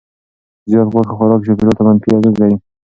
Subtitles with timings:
[0.69, 2.55] زیات غوښه خوراک چاپیریال ته منفي اغېز لري.